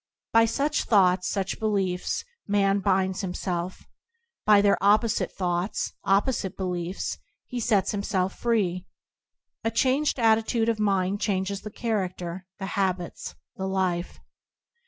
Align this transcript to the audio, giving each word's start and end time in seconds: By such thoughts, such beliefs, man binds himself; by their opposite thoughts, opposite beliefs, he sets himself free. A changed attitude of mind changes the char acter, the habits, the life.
By 0.33 0.45
such 0.45 0.85
thoughts, 0.85 1.27
such 1.29 1.59
beliefs, 1.59 2.25
man 2.47 2.79
binds 2.79 3.21
himself; 3.21 3.85
by 4.47 4.59
their 4.59 4.79
opposite 4.83 5.31
thoughts, 5.31 5.93
opposite 6.03 6.57
beliefs, 6.57 7.19
he 7.45 7.59
sets 7.59 7.91
himself 7.91 8.33
free. 8.33 8.87
A 9.63 9.69
changed 9.69 10.17
attitude 10.17 10.69
of 10.69 10.79
mind 10.79 11.21
changes 11.21 11.61
the 11.61 11.69
char 11.69 11.97
acter, 12.09 12.45
the 12.57 12.65
habits, 12.73 13.35
the 13.57 13.67
life. 13.67 14.19